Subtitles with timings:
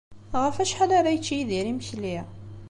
[0.41, 2.17] Ɣef wacḥal ara yečč Yidir imekli?